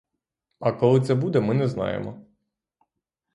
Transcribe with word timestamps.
А 0.59 0.71
коли 0.71 1.01
це 1.01 1.15
буде, 1.15 1.39
ми 1.39 1.53
не 1.53 1.67
знаємо. 1.67 2.25